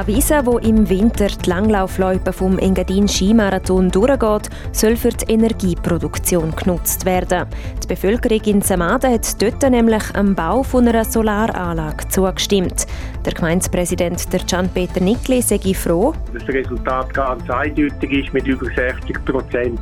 Eine 0.00 0.16
Wiese, 0.16 0.46
wo 0.46 0.56
im 0.56 0.88
Winter 0.88 1.26
die 1.26 1.50
Langlaufloipe 1.50 2.32
vom 2.32 2.58
Engadin 2.58 3.06
Skimarathon 3.06 3.90
durchgeht, 3.90 4.48
soll 4.72 4.96
für 4.96 5.10
die 5.10 5.30
Energieproduktion 5.30 6.56
genutzt 6.56 7.04
werden. 7.04 7.46
Die 7.82 7.86
Bevölkerung 7.86 8.40
in 8.46 8.62
Samaden 8.62 9.12
hat 9.12 9.42
dort 9.42 9.60
nämlich 9.70 10.02
am 10.14 10.34
Bau 10.34 10.62
von 10.62 10.88
einer 10.88 11.04
Solaranlage 11.04 12.08
zugestimmt. 12.08 12.86
Der 13.26 13.34
Gemeindepräsident 13.34 14.32
der 14.32 14.40
Gian-Peter 14.40 15.00
Nickli 15.00 15.42
sei 15.42 15.74
froh, 15.74 16.14
dass 16.32 16.46
das 16.46 16.54
Resultat 16.54 17.12
ganz 17.12 17.50
eindeutig 17.50 18.10
ist 18.24 18.32
mit 18.32 18.46
über 18.46 18.64
60 18.74 19.22
Prozent, 19.26 19.80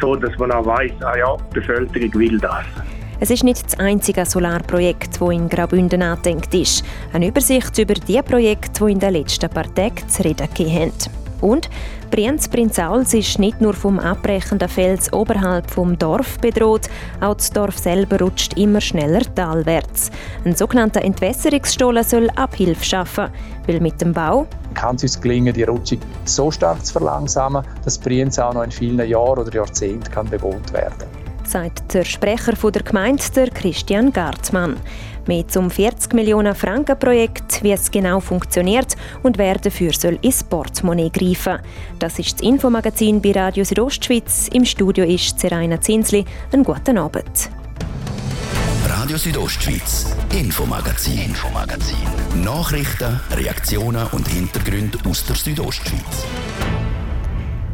so 0.00 0.16
dass 0.16 0.36
man 0.38 0.50
auch 0.50 0.66
weiss, 0.66 0.90
ah 1.02 1.16
ja, 1.16 1.36
die 1.36 1.60
Bevölkerung 1.60 2.14
will 2.14 2.38
das. 2.38 2.64
Es 3.22 3.30
ist 3.30 3.44
nicht 3.44 3.64
das 3.64 3.78
einzige 3.78 4.26
Solarprojekt, 4.26 5.20
das 5.20 5.30
in 5.30 5.48
Graubünden 5.48 6.02
angedenkt 6.02 6.52
ist. 6.54 6.82
Eine 7.12 7.28
Übersicht 7.28 7.78
über 7.78 7.94
die 7.94 8.20
Projekte, 8.20 8.84
die 8.84 8.90
in 8.90 8.98
den 8.98 9.12
letzten 9.12 9.48
paar 9.48 9.72
Tagen 9.72 10.08
zu 10.08 10.24
reden 10.24 10.48
gegeben 10.48 10.74
haben. 10.74 10.92
Und 11.40 11.70
Brienz 12.10 12.48
Prinzauls 12.48 13.14
ist 13.14 13.38
nicht 13.38 13.60
nur 13.60 13.74
vom 13.74 14.00
abbrechenden 14.00 14.68
Fels 14.68 15.12
oberhalb 15.12 15.70
vom 15.70 15.96
Dorf 15.96 16.36
bedroht, 16.40 16.88
auch 17.20 17.34
das 17.34 17.50
Dorf 17.50 17.78
selber 17.78 18.18
rutscht 18.18 18.58
immer 18.58 18.80
schneller 18.80 19.22
talwärts. 19.36 20.10
Ein 20.44 20.56
sogenannter 20.56 21.02
Entwässerungsstollen 21.02 22.02
soll 22.02 22.28
Abhilfe 22.30 22.84
schaffen, 22.84 23.28
weil 23.68 23.78
mit 23.78 24.00
dem 24.00 24.12
Bau 24.12 24.48
kann 24.74 24.96
es 24.96 25.04
uns 25.04 25.20
gelingen, 25.20 25.54
die 25.54 25.62
Rutschung 25.62 26.00
so 26.24 26.50
stark 26.50 26.84
zu 26.84 26.94
verlangsamen, 26.94 27.64
dass 27.84 27.98
Brienz 27.98 28.40
auch 28.40 28.52
noch 28.52 28.64
in 28.64 28.72
vielen 28.72 29.08
Jahren 29.08 29.38
oder 29.38 29.54
Jahrzehnten 29.54 30.28
bewohnt 30.28 30.72
werden 30.72 30.98
kann 30.98 31.21
sagt 31.52 31.92
der 31.92 32.04
Sprecher 32.04 32.52
der 32.54 32.82
Gemeinde, 32.82 33.22
der 33.36 33.50
Christian 33.50 34.10
Gartmann. 34.10 34.78
Mehr 35.26 35.46
zum 35.46 35.70
40 35.70 36.14
Millionen 36.14 36.54
Franken 36.54 36.98
Projekt, 36.98 37.62
wie 37.62 37.72
es 37.72 37.90
genau 37.90 38.20
funktioniert 38.20 38.96
und 39.22 39.36
wer 39.36 39.56
dafür 39.56 39.92
soll 39.92 40.18
ins 40.22 40.42
Portemonnaie 40.42 41.10
greifen. 41.10 41.58
Das 41.98 42.18
ist 42.18 42.40
das 42.40 42.40
Infomagazin 42.40 43.20
bei 43.20 43.32
Radio 43.32 43.64
Südostschweiz. 43.64 44.48
Im 44.54 44.64
Studio 44.64 45.04
ist 45.04 45.38
Seraina 45.38 45.78
Zinsli. 45.78 46.24
Einen 46.52 46.64
guten 46.64 46.96
Abend. 46.96 47.50
Radio 48.88 49.18
Südostschweiz, 49.18 50.06
Infomagazin, 50.32 51.18
Infomagazin. 51.18 51.98
Nachrichten, 52.42 53.20
Reaktionen 53.30 54.06
und 54.12 54.26
Hintergründe 54.26 54.98
aus 55.06 55.26
der 55.26 55.36
Südostschweiz. 55.36 56.24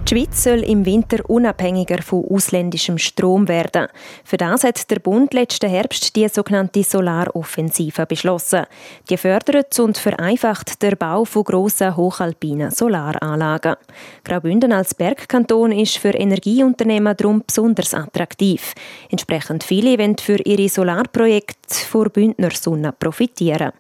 Die 0.09 0.15
Schweiz 0.15 0.45
soll 0.45 0.61
im 0.61 0.87
Winter 0.87 1.19
unabhängiger 1.29 2.01
von 2.01 2.25
ausländischem 2.25 2.97
Strom 2.97 3.47
werden. 3.47 3.89
Für 4.25 4.39
das 4.39 4.65
hat 4.65 4.91
der 4.91 5.01
Bund 5.01 5.35
letzten 5.35 5.69
Herbst 5.69 6.17
die 6.17 6.27
sogenannte 6.29 6.83
Solaroffensive 6.83 8.07
beschlossen. 8.07 8.65
Die 9.11 9.19
fördert 9.19 9.79
und 9.79 9.99
vereinfacht 9.99 10.83
den 10.83 10.97
Bau 10.97 11.27
von 11.27 11.45
grossen 11.45 11.95
hochalpinen 11.95 12.71
Solaranlagen. 12.71 13.77
Graubünden 14.25 14.73
als 14.73 14.95
Bergkanton 14.95 15.73
ist 15.73 15.99
für 15.99 16.15
Energieunternehmen 16.15 17.15
darum 17.15 17.45
besonders 17.47 17.93
attraktiv. 17.93 18.73
Entsprechend 19.11 19.63
viele 19.63 19.99
wollen 19.99 20.17
für 20.17 20.39
ihre 20.39 20.71
Solarprojekte 20.71 21.85
vor 21.87 22.09
Bündner 22.09 22.53
Sonne 22.53 22.95
profitieren. 22.99 23.73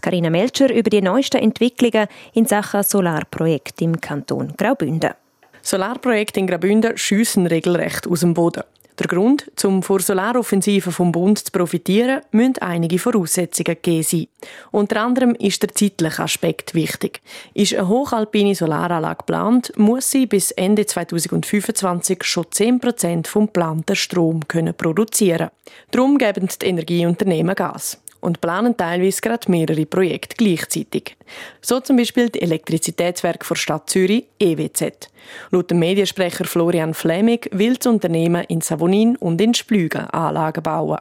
Karina 0.00 0.30
Melcher 0.30 0.72
über 0.72 0.88
die 0.88 1.02
neuesten 1.02 1.42
Entwicklungen 1.42 2.08
in 2.32 2.46
Sachen 2.46 2.82
Solarprojekte 2.82 3.84
im 3.84 4.00
Kanton 4.00 4.54
Graubünden. 4.56 5.10
Solarprojekte 5.66 6.40
in 6.40 6.46
Graubünden 6.46 6.98
schiessen 6.98 7.46
regelrecht 7.46 8.06
aus 8.06 8.20
dem 8.20 8.34
Boden. 8.34 8.64
Der 8.98 9.06
Grund, 9.06 9.50
um 9.64 9.82
vor 9.82 9.98
Solaroffensiven 9.98 10.92
vom 10.92 11.10
Bund 11.10 11.38
zu 11.38 11.50
profitieren, 11.50 12.20
müssen 12.32 12.58
einige 12.58 12.98
Voraussetzungen 12.98 13.78
gegeben 13.82 14.02
sein. 14.02 14.26
Unter 14.72 15.00
anderem 15.00 15.34
ist 15.34 15.62
der 15.62 15.74
zeitliche 15.74 16.22
Aspekt 16.22 16.74
wichtig. 16.74 17.22
Ist 17.54 17.74
eine 17.74 17.88
hochalpine 17.88 18.54
Solaranlage 18.54 19.18
geplant, 19.20 19.72
muss 19.76 20.10
sie 20.10 20.26
bis 20.26 20.50
Ende 20.50 20.84
2025 20.84 22.22
schon 22.24 22.44
10% 22.44 23.26
vom 23.26 23.46
geplanten 23.46 23.96
Strom 23.96 24.46
können 24.46 24.74
produzieren. 24.74 25.48
Darum 25.90 26.18
geben 26.18 26.46
die 26.60 26.66
Energieunternehmen 26.66 27.54
Gas 27.54 28.03
und 28.24 28.40
planen 28.40 28.76
teilweise 28.76 29.20
gerade 29.20 29.50
mehrere 29.50 29.84
Projekte 29.86 30.36
gleichzeitig. 30.36 31.16
So 31.60 31.80
zum 31.80 31.96
Beispiel 31.96 32.30
die 32.30 32.40
Elektrizitätswerke 32.40 33.46
der 33.46 33.54
Stadt 33.54 33.90
Zürich, 33.90 34.24
EWZ. 34.38 35.10
Laut 35.50 35.70
dem 35.70 35.78
Mediensprecher 35.78 36.44
Florian 36.44 36.94
Fleming 36.94 37.40
will 37.50 37.76
das 37.76 37.86
Unternehmen 37.86 38.44
in 38.48 38.62
Savonin 38.62 39.16
und 39.16 39.40
in 39.40 39.54
Splügen 39.54 40.06
Anlagen 40.10 40.62
bauen. 40.62 40.98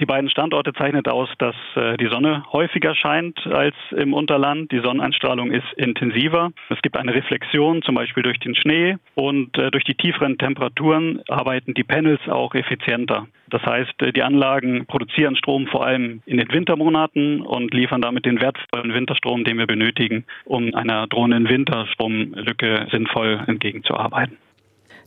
Die 0.00 0.06
beiden 0.06 0.30
Standorte 0.30 0.72
zeichnet 0.72 1.08
aus, 1.08 1.28
dass 1.36 1.54
äh, 1.76 1.98
die 1.98 2.06
Sonne 2.06 2.42
häufiger 2.52 2.94
scheint 2.94 3.46
als 3.46 3.74
im 3.94 4.14
Unterland. 4.14 4.72
Die 4.72 4.80
Sonneneinstrahlung 4.80 5.50
ist 5.52 5.70
intensiver. 5.76 6.52
Es 6.70 6.80
gibt 6.80 6.96
eine 6.96 7.12
Reflexion, 7.12 7.82
zum 7.82 7.96
Beispiel 7.96 8.22
durch 8.22 8.38
den 8.38 8.54
Schnee. 8.54 8.96
Und 9.14 9.58
äh, 9.58 9.70
durch 9.70 9.84
die 9.84 9.94
tieferen 9.94 10.38
Temperaturen 10.38 11.20
arbeiten 11.28 11.74
die 11.74 11.84
Panels 11.84 12.20
auch 12.28 12.54
effizienter. 12.54 13.26
Das 13.50 13.62
heißt, 13.62 14.00
äh, 14.00 14.12
die 14.12 14.22
Anlagen 14.22 14.86
produzieren 14.86 15.36
Strom 15.36 15.66
vor 15.66 15.84
allem 15.84 16.22
in 16.24 16.38
den 16.38 16.50
Wintermonaten 16.50 17.42
und 17.42 17.74
liefern 17.74 18.00
damit 18.00 18.24
den 18.24 18.40
wertvollen 18.40 18.94
Winterstrom, 18.94 19.44
den 19.44 19.58
wir 19.58 19.66
benötigen, 19.66 20.24
um 20.46 20.74
einer 20.74 21.08
drohenden 21.08 21.46
Winterstromlücke 21.46 22.86
sinnvoll 22.90 23.44
entgegenzuarbeiten. 23.46 24.38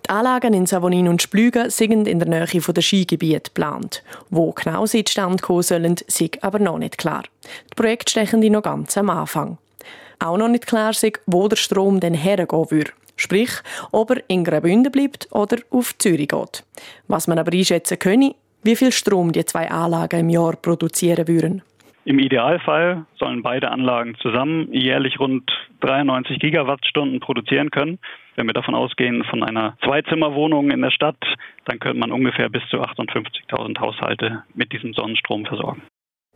Die 0.06 0.10
Anlagen 0.10 0.54
in 0.54 0.66
Savonin 0.66 1.08
und 1.08 1.22
Splügen 1.22 1.70
sind 1.70 2.08
in 2.08 2.20
der 2.20 2.28
Nähe 2.28 2.46
der 2.46 2.82
Skigebiete 2.82 3.52
geplant. 3.52 4.04
Wo 4.30 4.52
genau 4.52 4.86
sie 4.86 5.06
zustande 5.06 5.42
kommen 5.42 5.64
sollen, 5.64 5.96
ist 5.96 6.44
aber 6.44 6.60
noch 6.60 6.78
nicht 6.78 6.98
klar. 6.98 7.24
Die 7.72 7.76
Projekte 7.76 8.12
stechen 8.12 8.42
noch 8.52 8.64
ganz 8.64 8.98
am 8.98 9.10
Anfang. 9.10 9.58
Auch 10.20 10.38
noch 10.38 10.50
nicht 10.50 10.68
klar 10.68 10.92
ist, 10.92 11.06
wo 11.26 11.48
der 11.48 11.56
Strom 11.56 12.02
denn 12.02 12.14
hergehen 12.14 12.70
würde. 12.70 12.92
Sprich, 13.16 13.52
ob 13.92 14.12
er 14.12 14.24
in 14.28 14.44
Graubünden 14.44 14.92
bleibt 14.92 15.28
oder 15.32 15.58
auf 15.70 15.98
Zürich 15.98 16.28
geht. 16.28 16.64
Was 17.08 17.28
man 17.28 17.40
aber 17.40 17.54
einschätzen 17.54 18.00
könne, 18.00 18.36
wie 18.64 18.76
viel 18.76 18.92
Strom 18.92 19.32
die 19.32 19.46
zwei 19.46 19.70
Anlagen 19.70 20.20
im 20.20 20.30
Jahr 20.30 20.56
produzieren 20.56 21.28
würden. 21.28 21.62
Im 22.06 22.20
Idealfall 22.20 23.06
sollen 23.18 23.44
beide 23.44 23.72
Anlagen 23.72 24.16
zusammen 24.16 24.68
jährlich 24.74 25.20
rund 25.20 25.50
93 25.80 26.38
Gigawattstunden 26.40 27.22
produzieren 27.22 27.72
können. 27.72 27.98
Wenn 28.36 28.48
wir 28.48 28.54
davon 28.54 28.76
ausgehen, 28.76 29.24
von 29.24 29.42
einer 29.42 29.78
Zweizimmerwohnung 29.84 30.72
in 30.72 30.82
der 30.82 30.92
Stadt, 30.92 31.24
dann 31.66 31.80
könnte 31.80 32.00
man 32.00 32.12
ungefähr 32.12 32.50
bis 32.50 32.64
zu 32.70 32.82
58.000 32.82 33.80
Haushalte 33.80 34.44
mit 34.54 34.74
diesem 34.74 34.94
Sonnenstrom 34.94 35.46
versorgen. 35.46 35.82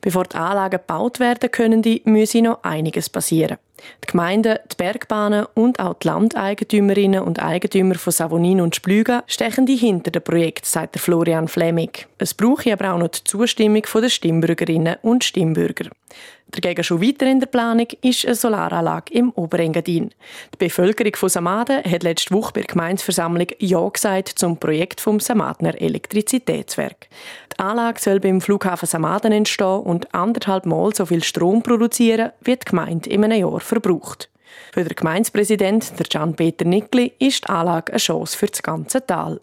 Bevor 0.02 0.26
die 0.26 0.38
Anlagen 0.38 0.78
gebaut 0.78 1.20
werden 1.20 1.52
können, 1.52 1.84
müsse 2.06 2.42
noch 2.42 2.64
einiges 2.64 3.10
passieren. 3.10 3.58
Die 4.04 4.12
Gemeinden, 4.12 4.58
die 4.72 4.76
Bergbahnen 4.76 5.46
und 5.54 5.80
auch 5.80 5.96
die 5.96 6.08
Landeigentümerinnen 6.08 7.22
und 7.22 7.42
Eigentümer 7.42 7.96
von 7.96 8.14
Savonin 8.14 8.62
und 8.62 8.76
Splüga 8.76 9.24
stechen 9.28 9.66
die 9.66 9.76
hinter 9.76 10.12
dem 10.12 10.24
Projekt, 10.24 10.66
sagt 10.66 11.00
Florian 11.00 11.48
Fleming. 11.48 11.92
Es 12.18 12.34
brauche 12.34 12.74
aber 12.74 12.94
auch 12.94 12.98
noch 12.98 13.10
die 13.10 13.24
Zustimmung 13.24 13.84
der 13.94 14.10
Stimmbürgerinnen 14.10 14.98
und 15.02 15.24
Stimmbürger. 15.24 15.90
Dagegen 16.52 16.84
schon 16.84 17.02
weiter 17.02 17.28
in 17.28 17.40
der 17.40 17.48
Planung 17.48 17.88
ist 18.02 18.26
eine 18.26 18.36
Solaranlage 18.36 19.14
im 19.14 19.32
Oberengadin. 19.32 20.12
Die 20.54 20.58
Bevölkerung 20.58 21.16
von 21.16 21.30
Samaden 21.30 21.84
hat 21.84 22.04
letzte 22.04 22.34
Woche 22.34 22.54
bei 22.54 22.62
der 22.62 22.68
Gemeinsversammlung 22.68 23.48
Ja 23.60 23.88
gesagt 23.90 24.30
zum 24.30 24.58
Projekt 24.58 25.02
vom 25.02 25.20
Samadner 25.20 25.80
Elektrizitätswerk. 25.80 27.10
Die 27.54 27.60
Anlage 27.60 28.00
soll 28.00 28.22
beim 28.22 28.40
Flughafen 28.40 28.88
Samaden 28.88 29.34
entstehen 29.34 29.82
und 29.82 30.14
anderthalb 30.14 30.66
Mal 30.66 30.96
so 30.96 31.06
viel 31.06 31.24
Strom 31.24 31.64
produzieren, 31.64 32.32
wie 32.42 32.56
die 32.56 32.66
Gemeinde 32.66 33.10
in 33.10 33.26
einem 33.26 33.40
Jahr 33.40 33.60
verbraucht. 33.60 34.30
Für 34.74 34.84
den 34.84 34.96
Gemeindepräsident, 34.96 35.94
Gian-Peter 36.10 36.66
Nickli, 36.66 37.12
ist 37.20 37.44
die 37.44 37.50
Anlage 37.50 37.92
eine 37.92 38.00
Chance 38.00 38.38
für 38.38 38.48
das 38.48 38.64
ganze 38.64 39.06
Tal. 39.06 39.42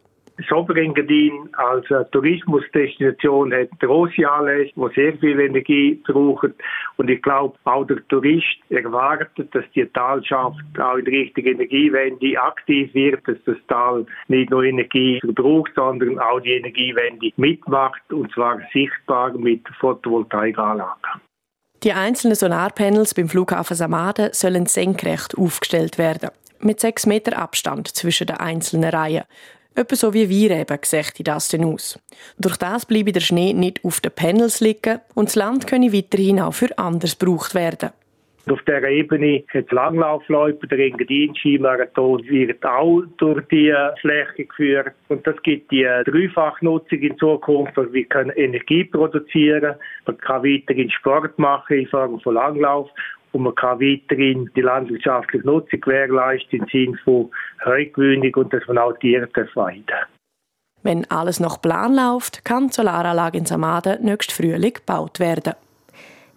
Soberengadin 0.48 1.48
als 1.52 1.86
Tourismusdestination 2.10 3.52
hat 3.52 3.68
große 3.78 4.28
Anlässe, 4.28 4.72
die 4.74 4.94
sehr 4.94 5.16
viel 5.18 5.38
Energie 5.38 6.02
brauchen. 6.06 6.54
Und 6.96 7.08
ich 7.08 7.22
glaube, 7.22 7.56
auch 7.64 7.86
der 7.86 8.06
Tourist 8.08 8.58
erwartet, 8.68 9.54
dass 9.54 9.64
die 9.74 9.86
Talschaft 9.86 10.58
auch 10.78 10.96
in 10.96 11.06
Richtung 11.06 11.44
Energiewende 11.44 12.40
aktiv 12.40 12.92
wird, 12.94 13.26
dass 13.28 13.38
das 13.46 13.56
Tal 13.68 14.06
nicht 14.28 14.50
nur 14.50 14.64
Energie 14.64 15.20
verbraucht, 15.20 15.70
sondern 15.76 16.18
auch 16.18 16.40
die 16.40 16.52
Energiewende 16.52 17.30
mitmacht, 17.36 18.02
und 18.12 18.32
zwar 18.32 18.60
sichtbar 18.72 19.32
mit 19.38 19.62
Photovoltaikanlagen. 19.80 21.20
Die 21.84 21.92
einzelnen 21.92 22.34
Solarpanels 22.34 23.14
beim 23.14 23.28
Flughafen 23.28 23.76
Samaden 23.76 24.30
sollen 24.32 24.66
senkrecht 24.66 25.36
aufgestellt 25.36 25.98
werden, 25.98 26.30
mit 26.60 26.80
sechs 26.80 27.04
Meter 27.06 27.38
Abstand 27.38 27.88
zwischen 27.88 28.26
den 28.26 28.38
einzelnen 28.38 28.90
Reihen. 28.90 29.24
Etwa 29.76 29.96
so 29.96 30.14
wie 30.14 30.30
Weinreben 30.30 30.78
sieht 30.82 31.26
das 31.26 31.48
denn 31.48 31.64
aus. 31.64 31.98
Durch 32.38 32.56
das 32.56 32.86
bleibe 32.86 33.10
der 33.10 33.20
Schnee 33.20 33.52
nicht 33.52 33.84
auf 33.84 34.00
den 34.00 34.12
Panels 34.12 34.60
liegen 34.60 35.00
und 35.14 35.28
das 35.28 35.34
Land 35.34 35.66
könne 35.66 35.92
weiterhin 35.92 36.38
auch 36.38 36.54
für 36.54 36.78
anders 36.78 37.18
gebraucht 37.18 37.56
werden. 37.56 37.90
Auf 38.48 38.60
dieser 38.68 38.86
Ebene 38.88 39.42
hat 39.52 39.64
es 39.64 39.72
Langlaufläufe, 39.72 40.66
der 40.68 40.78
Engadin-Skimarathon 40.78 42.22
wird 42.28 42.64
auch 42.64 43.02
durch 43.16 43.42
die 43.48 43.74
Fläche 44.00 44.44
geführt. 44.44 44.92
Und 45.08 45.26
das 45.26 45.42
gibt 45.42 45.72
die 45.72 45.82
Dreifachnutzung 45.82 46.98
in 46.98 47.18
Zukunft. 47.18 47.76
Also 47.76 47.92
wir 47.92 48.04
können 48.04 48.30
Energie 48.36 48.84
produzieren, 48.84 49.74
man 50.06 50.18
kann 50.18 50.44
weiterhin 50.44 50.90
Sport 50.90 51.36
machen 51.38 51.78
in 51.78 51.86
Form 51.88 52.20
von 52.20 52.34
Langlauf 52.34 52.90
und 53.34 53.42
man 53.42 53.54
kann 53.54 53.80
weiterhin 53.80 54.48
die 54.54 54.60
landwirtschaftliche 54.60 55.44
Nutzung 55.44 55.80
gewährleisten 55.80 56.60
im 56.60 56.68
Sinne 56.68 56.98
von 57.04 57.30
Heugewinnung 57.64 58.34
und 58.36 58.52
dass 58.52 58.66
man 58.68 58.78
auch 58.78 58.96
Tiere 58.98 59.28
weiden 59.54 59.84
Wenn 60.82 61.10
alles 61.10 61.40
nach 61.40 61.60
Plan 61.60 61.94
läuft, 61.94 62.44
kann 62.44 62.68
die 62.68 62.74
Solaranlage 62.74 63.38
in 63.38 63.46
Samaden 63.46 64.04
nächstes 64.04 64.36
Frühling 64.36 64.74
gebaut 64.74 65.18
werden. 65.18 65.54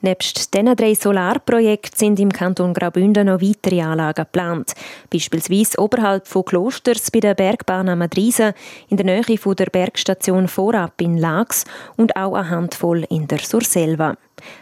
Nebst 0.01 0.53
diesen 0.53 0.75
drei 0.75 0.93
Solarprojekten 0.93 1.97
sind 1.97 2.19
im 2.19 2.31
Kanton 2.31 2.73
Graubünden 2.73 3.27
noch 3.27 3.41
weitere 3.41 3.81
Anlagen 3.81 4.23
geplant. 4.23 4.73
Beispielsweise 5.11 5.79
oberhalb 5.79 6.27
von 6.27 6.45
Klosters 6.45 7.09
bei 7.09 7.19
der 7.19 7.33
Bergbahn 7.33 7.89
am 7.89 7.99
Madrisen, 7.99 8.53
in 8.89 8.97
der 8.97 9.05
Nähe 9.05 9.37
von 9.37 9.55
der 9.55 9.65
Bergstation 9.65 10.47
Vorab 10.47 11.01
in 11.01 11.17
Lax 11.17 11.65
und 11.95 12.15
auch 12.15 12.35
eine 12.35 12.49
Handvoll 12.49 13.05
in 13.09 13.27
der 13.27 13.39
Surselva. 13.39 14.15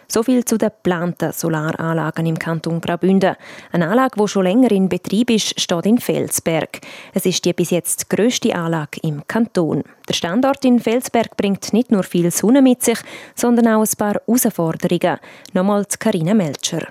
So 0.07 0.23
viel 0.23 0.45
zu 0.45 0.57
den 0.57 0.69
geplanten 0.69 1.31
Solaranlagen 1.31 2.25
im 2.25 2.39
Kanton 2.39 2.81
Graubünden. 2.81 3.35
Eine 3.71 3.89
Anlage, 3.89 4.19
die 4.21 4.27
schon 4.27 4.43
länger 4.43 4.71
in 4.71 4.89
Betrieb 4.89 5.29
ist, 5.29 5.59
steht 5.59 5.85
in 5.85 5.99
Felsberg. 5.99 6.81
Es 7.13 7.25
ist 7.25 7.43
die 7.45 7.53
bis 7.53 7.71
jetzt 7.71 8.09
grösste 8.09 8.55
Anlage 8.55 8.99
im 9.03 9.27
Kanton. 9.27 9.83
Der 10.07 10.13
Standort 10.13 10.63
in 10.65 10.79
Felsberg 10.79 11.35
bringt 11.37 11.73
nicht 11.73 11.91
nur 11.91 12.03
viel 12.03 12.31
Sonne 12.31 12.61
mit 12.61 12.83
sich, 12.83 12.99
sondern 13.35 13.67
auch 13.67 13.81
ein 13.81 13.97
paar 13.97 14.13
Herausforderungen. 14.13 15.19
Nochmals 15.53 15.99
Karina 15.99 16.33
Melcher. 16.33 16.87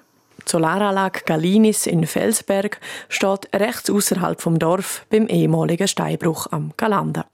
Die 0.46 0.50
Solaranlage 0.50 1.20
Galinis 1.25 1.87
in 1.87 2.06
Felsberg 2.06 2.78
steht 3.08 3.48
rechts 3.54 3.88
außerhalb 3.88 4.40
vom 4.40 4.58
Dorf 4.58 5.06
beim 5.08 5.26
ehemaligen 5.26 5.88
Steinbruch 5.88 6.48
am 6.50 6.72
Galanda. 6.76 7.25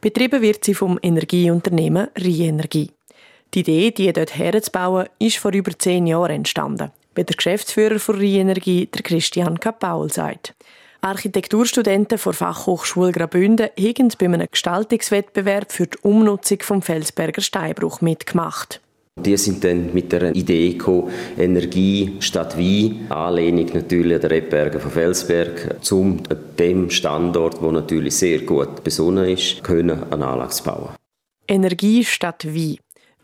Betrieben 0.00 0.40
wird 0.40 0.64
sie 0.64 0.74
vom 0.74 0.98
Energieunternehmen 1.02 2.08
Rienergie. 2.16 2.90
Die 3.54 3.60
Idee, 3.60 3.90
die 3.90 4.12
dort 4.12 4.36
herzubauen, 4.36 5.08
ist 5.18 5.38
vor 5.38 5.52
über 5.52 5.72
zehn 5.78 6.06
Jahren 6.06 6.30
entstanden, 6.30 6.90
wie 7.14 7.24
der 7.24 7.36
Geschäftsführer 7.36 7.98
von 7.98 8.16
Rienergie, 8.16 8.86
der 8.86 9.02
Christian 9.02 9.60
Kapaul, 9.60 10.12
sagt. 10.12 10.54
Architekturstudenten 11.00 12.18
der 12.18 12.32
Fachhochschule 12.34 13.12
Graubünden 13.12 13.68
haben 13.78 14.08
bei 14.18 14.26
einem 14.26 14.48
Gestaltungswettbewerb 14.50 15.70
für 15.70 15.86
die 15.86 15.98
Umnutzung 16.02 16.58
vom 16.62 16.82
Felsberger 16.82 17.42
Steinbruch 17.42 18.00
mitgemacht. 18.00 18.80
Die 19.18 19.36
sind 19.38 19.64
dann 19.64 19.94
mit 19.94 20.12
der 20.12 20.34
Idee 20.34 20.72
gekommen, 20.72 21.10
Energie 21.38 22.16
statt 22.20 22.58
Wein, 22.58 23.06
Anlehnung 23.08 23.70
natürlich 23.72 24.16
an 24.16 24.20
den 24.20 24.30
Rebbergen 24.30 24.78
von 24.78 24.90
Felsberg, 24.90 25.76
um 25.90 26.22
dem 26.58 26.90
Standort, 26.90 27.62
wo 27.62 27.70
natürlich 27.70 28.16
sehr 28.16 28.40
gut 28.40 28.84
besonnen 28.84 29.26
ist, 29.26 29.64
können 29.64 30.02
eine 30.10 30.26
Anlage 30.26 30.50
zu 30.52 30.64
bauen. 30.64 30.90
Energie 31.48 32.04
statt 32.04 32.44
Wein. 32.44 32.76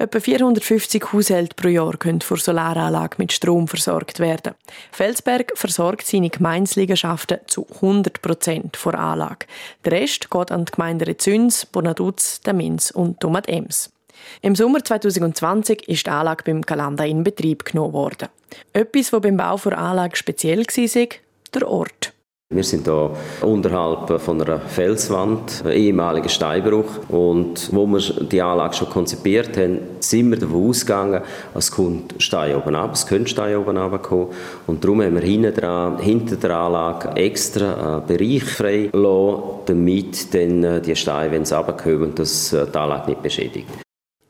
Etwa 0.03 0.19
450 0.19 1.13
Haushalte 1.13 1.55
pro 1.55 1.69
Jahr 1.69 1.97
können 1.97 2.23
vor 2.23 2.37
Solaranlage 2.37 3.15
mit 3.19 3.31
Strom 3.31 3.69
versorgt 3.69 4.19
werden. 4.19 4.55
Felsberg 4.91 5.53
versorgt 5.55 6.09
seine 6.09 6.29
Gemeinsliegenschaften 6.29 7.39
zu 7.47 7.69
100 7.75 8.21
Prozent 8.21 8.77
vor 8.77 8.97
Anlage. 8.97 9.47
Der 9.85 9.93
Rest 9.93 10.29
geht 10.29 10.51
an 10.51 10.65
die 10.65 10.73
Gemeinden 10.73 11.05
Rezüns, 11.05 11.67
Bonaduz, 11.67 12.41
Damins 12.41 12.91
und 12.91 13.21
Tomat 13.21 13.49
Ems. 13.49 13.93
Im 14.41 14.57
Sommer 14.57 14.85
2020 14.85 15.89
ist 15.89 16.05
die 16.05 16.11
Anlage 16.11 16.43
beim 16.47 16.67
Kalanda 16.67 17.05
in 17.05 17.23
Betrieb 17.23 17.65
genommen 17.65 17.93
worden. 17.93 18.29
Etwas, 18.73 19.13
was 19.13 19.21
beim 19.21 19.37
Bau 19.37 19.57
der 19.57 19.79
Anlage 19.79 20.17
speziell 20.17 20.67
war, 20.67 21.07
der 21.55 21.69
Ort. 21.69 22.12
Wir 22.53 22.65
sind 22.65 22.85
hier 22.85 23.11
unterhalb 23.41 24.21
von 24.21 24.43
einer 24.43 24.61
Felswand, 24.61 25.63
einem 25.65 25.73
ehemaligen 25.73 26.29
Steinbruch. 26.29 27.09
Und 27.09 27.71
wo 27.73 27.87
wir 27.87 28.01
die 28.01 28.43
Anlage 28.43 28.75
schon 28.75 28.91
konzipiert 28.91 29.57
haben, 29.57 29.79
sind 30.01 30.31
wir 30.31 30.39
davon 30.39 30.69
ausgegangen, 30.69 31.23
es 31.55 31.71
kommt 31.71 32.15
Stein 32.19 32.55
oben 32.57 32.75
ab, 32.75 32.91
es 32.93 33.07
könnte 33.07 33.31
Stein 33.31 33.57
oben 33.57 33.77
runterkommen. 33.77 34.29
Und 34.67 34.85
darum 34.85 35.03
haben 35.03 35.15
wir 35.15 35.23
hinten 35.23 35.55
dran, 35.55 35.99
hinter 35.99 36.37
der 36.37 36.57
Anlage 36.57 37.17
extra 37.17 37.97
einen 37.97 38.07
Bereich 38.07 38.45
frei 38.45 38.91
gelassen, 38.93 39.43
damit 39.67 40.35
dann 40.35 40.65
äh, 40.65 40.81
die 40.81 40.97
Steine, 40.97 41.33
wenn 41.33 41.45
sie 41.45 41.57
runterkommen, 41.57 42.15
das 42.15 42.53
äh, 42.53 42.67
die 42.67 42.79
Anlage 42.79 43.11
nicht 43.11 43.23
beschädigt. 43.23 43.69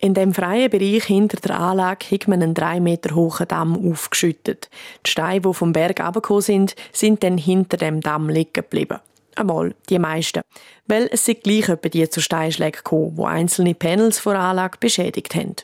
In 0.05 0.15
dem 0.15 0.35
freien 0.35 0.69
Bereich 0.69 1.05
hinter 1.05 1.37
der 1.37 1.61
Anlage 1.61 2.07
hat 2.11 2.27
man 2.27 2.43
einen 2.43 2.55
drei 2.55 2.81
Meter 2.81 3.15
hohen 3.15 3.47
Damm 3.47 3.89
aufgeschüttet. 3.89 4.69
Die 5.07 5.11
Steine, 5.11 5.43
die 5.43 5.55
vom 5.55 5.73
Berg 5.73 6.01
abgekommen 6.01 6.43
sind, 6.43 6.75
sind 6.91 7.23
dann 7.23 7.39
hinter 7.39 7.77
dem 7.77 8.01
Damm 8.01 8.29
liegen 8.29 8.53
geblieben. 8.53 8.99
Einmal, 9.37 9.77
die 9.89 10.01
meisten. 10.01 10.43
Weil 10.89 11.09
es 11.13 11.25
sind 11.25 11.45
gleich 11.45 11.69
etwa 11.69 11.89
die 11.89 12.11
zu 12.11 12.21
Steinschlägen 12.21 12.79
gekommen, 12.79 13.15
die 13.17 13.23
einzelne 13.23 13.77
Panels 13.77 14.19
vor 14.19 14.33
der 14.33 14.43
Anlage 14.43 14.79
beschädigt 14.81 15.37
haben. 15.37 15.55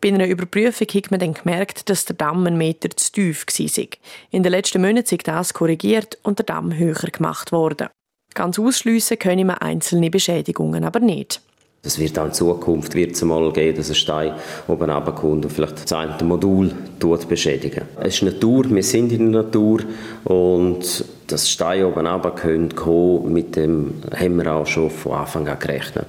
Bei 0.00 0.10
einer 0.10 0.28
Überprüfung 0.28 0.86
hat 0.86 1.10
man 1.10 1.18
dann 1.18 1.34
gemerkt, 1.34 1.90
dass 1.90 2.04
der 2.04 2.14
Damm 2.14 2.46
einen 2.46 2.56
Meter 2.56 2.88
zu 2.90 3.10
tief 3.10 3.44
war. 3.48 3.86
In 4.30 4.44
den 4.44 4.52
letzten 4.52 4.80
Monaten 4.80 5.12
ist 5.16 5.26
das 5.26 5.54
korrigiert 5.54 6.18
und 6.22 6.38
der 6.38 6.46
Damm 6.46 6.72
höher 6.72 7.10
gemacht 7.10 7.50
worden. 7.50 7.88
Ganz 8.32 8.60
ausschliessen 8.60 9.18
können 9.18 9.48
wir 9.48 9.60
einzelne 9.60 10.08
Beschädigungen 10.08 10.84
aber 10.84 11.00
nicht. 11.00 11.42
Es 11.84 11.98
wird 11.98 12.16
auch 12.16 12.26
in 12.26 12.32
Zukunft 12.32 12.94
wird 12.94 13.12
es 13.12 13.22
mal 13.22 13.52
geben, 13.52 13.76
dass 13.76 13.88
ein 13.88 13.96
Stein 13.96 14.34
oben 14.68 14.88
runterkommt 14.88 15.44
und 15.44 15.50
vielleicht 15.50 15.82
das 15.82 15.92
eine 15.92 16.16
Modul 16.22 16.72
tut 17.00 17.28
beschädigen. 17.28 17.88
Es 18.00 18.14
ist 18.14 18.22
Natur, 18.22 18.70
wir 18.70 18.84
sind 18.84 19.10
in 19.10 19.32
der 19.32 19.42
Natur 19.42 19.80
und 20.22 21.04
das 21.26 21.50
Stein 21.50 21.84
oben 21.84 22.06
runterkommen, 22.06 23.32
mit 23.32 23.56
dem 23.56 24.00
haben 24.14 24.36
wir 24.36 24.52
auch 24.52 24.66
schon 24.66 24.90
von 24.90 25.12
Anfang 25.14 25.48
an 25.48 25.58
gerechnet. 25.58 26.06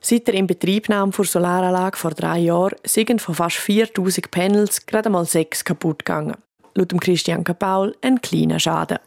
Seit 0.00 0.28
der 0.28 0.34
Inbetriebnahme 0.34 1.12
der 1.12 1.24
Solaranlage 1.26 1.98
vor 1.98 2.12
drei 2.12 2.38
Jahren 2.38 2.76
sind 2.82 3.20
von 3.20 3.34
fast 3.34 3.56
4000 3.56 4.30
Panels 4.30 4.86
gerade 4.86 5.10
mal 5.10 5.26
sechs 5.26 5.62
kaputt 5.62 6.06
gegangen. 6.06 6.36
Laut 6.74 6.98
Christian 7.02 7.44
Kapaul 7.44 7.94
ein 8.00 8.22
kleiner 8.22 8.58
Schaden. 8.58 8.98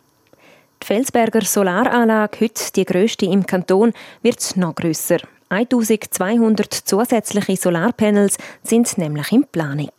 Die 0.83 0.85
Felsberger 0.85 1.41
Solaranlage, 1.41 2.41
heute 2.41 2.71
die 2.75 2.85
grösste 2.85 3.25
im 3.25 3.47
Kanton, 3.47 3.91
wird 4.21 4.55
noch 4.55 4.75
grösser. 4.75 5.17
1200 5.49 6.73
zusätzliche 6.73 7.55
Solarpanels 7.55 8.37
sind 8.63 8.97
nämlich 8.97 9.31
in 9.31 9.45
Planung. 9.45 9.91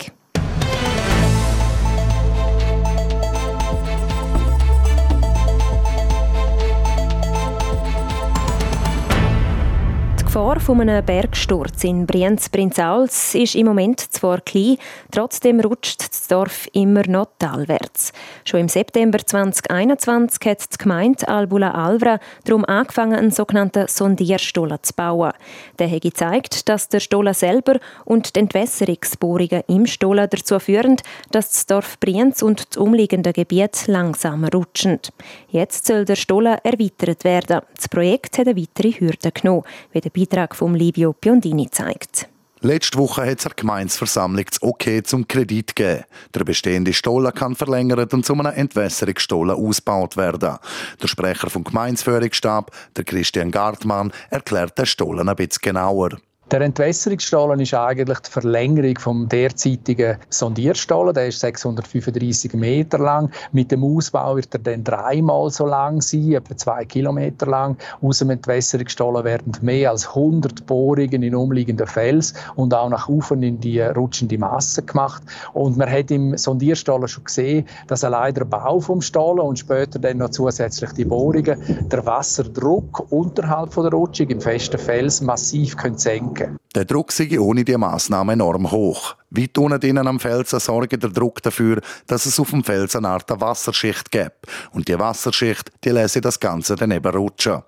Gefahr 10.36 10.60
von 10.60 10.82
einem 10.82 11.02
Bergsturz 11.02 11.82
in 11.84 12.04
Brienz-Prinzals 12.04 13.34
ist 13.34 13.54
im 13.54 13.64
Moment 13.64 14.00
zwar 14.00 14.42
klein, 14.42 14.76
trotzdem 15.10 15.60
rutscht 15.60 16.10
das 16.10 16.28
Dorf 16.28 16.68
immer 16.74 17.08
noch 17.08 17.28
talwärts. 17.38 18.12
Schon 18.44 18.60
im 18.60 18.68
September 18.68 19.16
2021 19.16 20.38
hat 20.44 20.74
die 20.74 20.76
Gemeinde 20.76 21.26
Albula 21.26 21.70
Alvra 21.70 22.18
darum 22.44 22.66
angefangen, 22.66 23.14
einen 23.14 23.30
sogenannten 23.30 23.88
Sondierstollen 23.88 24.76
zu 24.82 24.92
bauen. 24.92 25.32
Der 25.78 25.90
hat 25.90 26.02
gezeigt, 26.02 26.68
dass 26.68 26.90
der 26.90 27.00
Stollen 27.00 27.32
selber 27.32 27.80
und 28.04 28.36
die 28.36 28.40
Entwässerungsbohrungen 28.40 29.62
im 29.68 29.86
Stollen 29.86 30.28
dazu 30.28 30.58
führen, 30.58 30.96
dass 31.30 31.48
das 31.48 31.64
Dorf 31.64 31.98
Brienz 31.98 32.42
und 32.42 32.68
das 32.68 32.76
umliegende 32.76 33.32
Gebiet 33.32 33.86
langsamer 33.86 34.50
rutschen. 34.52 35.00
Jetzt 35.48 35.86
soll 35.86 36.04
der 36.04 36.16
Stollen 36.16 36.58
erweitert 36.62 37.24
werden. 37.24 37.62
Das 37.74 37.88
Projekt 37.88 38.36
hat 38.36 38.48
eine 38.48 38.60
weitere 38.60 38.92
Hürde 38.92 39.32
genommen, 39.32 39.62
wie 39.92 40.02
der 40.02 40.10
Beitrag 40.26 40.56
von 40.56 40.74
Livio 40.74 41.12
Piondini 41.12 41.70
zeigt. 41.70 42.28
Letzte 42.60 42.98
Woche 42.98 43.22
hat 43.22 43.38
es 43.38 43.44
der 43.44 43.52
Gemeinsversammlung 43.54 44.44
das 44.44 44.60
Okay 44.60 45.02
zum 45.04 45.28
Kredit 45.28 45.76
gegeben. 45.76 46.02
Der 46.34 46.42
bestehende 46.42 46.92
Stollen 46.92 47.32
kann 47.32 47.54
verlängert 47.54 48.12
und 48.12 48.26
zu 48.26 48.32
einem 48.32 48.46
Entwässerungsstollen 48.46 49.54
ausgebaut 49.54 50.16
werden. 50.16 50.56
Der 51.00 51.06
Sprecher 51.06 51.48
vom 51.48 51.62
Gemeinsführungsstab, 51.62 52.72
der 52.96 53.04
Christian 53.04 53.52
Gartmann, 53.52 54.12
erklärt 54.30 54.76
den 54.76 54.86
Stollen 54.86 55.28
ein 55.28 55.36
bisschen 55.36 55.62
genauer. 55.62 56.18
Der 56.52 56.60
Entwässerungsstollen 56.60 57.58
ist 57.58 57.74
eigentlich 57.74 58.20
die 58.20 58.30
Verlängerung 58.30 58.96
vom 59.00 59.28
derzeitigen 59.28 60.16
Sondierstollen. 60.28 61.12
Der 61.12 61.26
ist 61.26 61.40
635 61.40 62.54
Meter 62.54 62.98
lang. 62.98 63.32
Mit 63.50 63.72
dem 63.72 63.82
Ausbau 63.82 64.36
wird 64.36 64.54
er 64.54 64.60
dann 64.60 64.84
dreimal 64.84 65.50
so 65.50 65.66
lang 65.66 66.00
sein, 66.00 66.34
etwa 66.34 66.56
zwei 66.56 66.84
Kilometer 66.84 67.46
lang. 67.46 67.76
Aus 68.00 68.20
dem 68.20 68.30
Entwässerungsstollen 68.30 69.24
werden 69.24 69.54
mehr 69.60 69.90
als 69.90 70.06
100 70.06 70.64
Bohrungen 70.66 71.24
in 71.24 71.34
umliegenden 71.34 71.88
Fels 71.88 72.32
und 72.54 72.72
auch 72.72 72.90
nach 72.90 73.08
oben 73.08 73.42
in 73.42 73.58
die 73.58 73.80
rutschende 73.80 74.38
Masse 74.38 74.84
gemacht. 74.84 75.24
Und 75.52 75.76
man 75.76 75.90
hat 75.90 76.12
im 76.12 76.38
Sondierstollen 76.38 77.08
schon 77.08 77.24
gesehen, 77.24 77.66
dass 77.88 78.04
allein 78.04 78.34
der 78.34 78.44
Bau 78.44 78.78
vom 78.78 79.00
Stollen 79.02 79.40
und 79.40 79.58
später 79.58 79.98
dann 79.98 80.18
noch 80.18 80.30
zusätzlich 80.30 80.92
die 80.92 81.06
Bohrungen 81.06 81.60
der 81.90 82.06
Wasserdruck 82.06 83.10
unterhalb 83.10 83.74
von 83.74 83.82
der 83.82 83.92
Rutschung 83.92 84.28
im 84.28 84.40
festen 84.40 84.78
Fels 84.78 85.20
massiv 85.20 85.76
können 85.76 85.98
senken 85.98 86.36
senken. 86.46 86.66
Der 86.74 86.84
Druck 86.84 87.12
sei 87.12 87.40
ohne 87.40 87.64
die 87.64 87.76
Massnahme 87.76 88.34
enorm 88.34 88.70
hoch. 88.70 89.16
Weit 89.30 89.58
unten 89.58 89.80
innen 89.82 90.06
am 90.06 90.20
Felsen 90.20 90.60
sorgt 90.60 91.02
der 91.02 91.10
Druck 91.10 91.42
dafür, 91.42 91.80
dass 92.06 92.26
es 92.26 92.38
auf 92.38 92.50
dem 92.50 92.62
Felsen 92.62 93.04
eine 93.04 93.14
Art 93.14 93.28
Wasserschicht 93.28 94.10
gibt. 94.10 94.46
Und 94.72 94.86
die 94.86 94.98
Wasserschicht, 94.98 95.70
die 95.84 95.90
lässt 95.90 96.24
das 96.24 96.38
Ganze 96.38 96.76
dann 96.76 96.92
eben 96.92 97.12
rutschen. 97.12 97.62